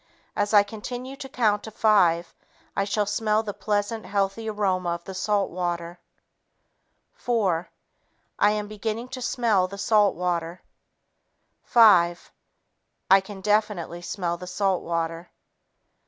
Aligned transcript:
As 0.35 0.51
I 0.51 0.63
continue 0.63 1.15
to 1.17 1.29
count 1.29 1.61
to 1.61 1.69
five, 1.69 2.33
I 2.75 2.85
shall 2.85 3.05
smell 3.05 3.43
the 3.43 3.53
pleasant, 3.53 4.03
healthy 4.03 4.49
aroma 4.49 4.95
of 4.95 5.03
the 5.03 5.13
salt 5.13 5.51
water. 5.51 5.99
Four... 7.13 7.69
I 8.39 8.49
am 8.49 8.67
beginning 8.67 9.09
to 9.09 9.21
smell 9.21 9.67
the 9.67 9.77
salt 9.77 10.15
water. 10.15 10.63
Five... 11.61 12.31
I 13.11 13.21
can 13.21 13.41
definitely 13.41 14.01
smell 14.01 14.37
the 14.37 14.47
salt 14.47 14.81
water." 14.81 15.29